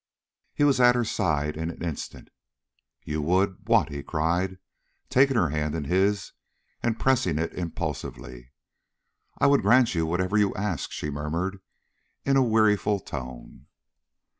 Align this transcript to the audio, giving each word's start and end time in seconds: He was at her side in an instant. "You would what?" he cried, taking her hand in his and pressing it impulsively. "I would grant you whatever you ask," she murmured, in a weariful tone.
He 0.55 0.63
was 0.63 0.79
at 0.79 0.95
her 0.95 1.03
side 1.05 1.55
in 1.55 1.69
an 1.69 1.83
instant. 1.83 2.29
"You 3.03 3.21
would 3.21 3.57
what?" 3.69 3.89
he 3.91 4.01
cried, 4.01 4.57
taking 5.11 5.35
her 5.37 5.49
hand 5.49 5.75
in 5.75 5.83
his 5.83 6.33
and 6.81 6.99
pressing 6.99 7.37
it 7.37 7.53
impulsively. 7.53 8.51
"I 9.37 9.45
would 9.45 9.61
grant 9.61 9.93
you 9.93 10.07
whatever 10.07 10.39
you 10.39 10.55
ask," 10.55 10.89
she 10.91 11.11
murmured, 11.11 11.59
in 12.25 12.35
a 12.35 12.41
weariful 12.41 12.99
tone. 12.99 13.67